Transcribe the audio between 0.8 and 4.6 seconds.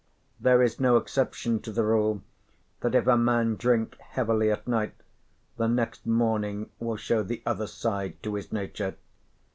exception to the rule that if a man drink heavily